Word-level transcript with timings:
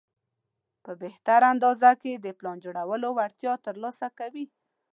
په 0.83 0.91
بهتر 1.01 1.41
انداز 1.51 1.81
کې 2.01 2.11
د 2.17 2.27
پلان 2.37 2.57
جوړولو 2.65 3.07
وړتیا 3.17 3.53
ترلاسه 3.65 4.07
کوي. 4.19 4.45